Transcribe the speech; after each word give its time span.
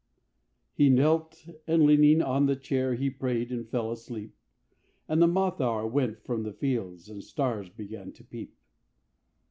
He 0.73 0.89
knelt, 0.89 1.47
and 1.67 1.83
leaning 1.83 2.23
on 2.23 2.47
the 2.47 2.55
chair 2.55 2.95
He 2.95 3.11
prayed 3.11 3.51
and 3.51 3.69
fell 3.69 3.91
asleep; 3.91 4.35
And 5.07 5.21
the 5.21 5.27
moth 5.27 5.61
hour 5.61 5.85
went 5.85 6.23
from 6.25 6.41
the 6.41 6.53
fields, 6.53 7.07
And 7.07 7.23
stars 7.23 7.69
began 7.69 8.11
to 8.13 8.23
peep. 8.23 8.57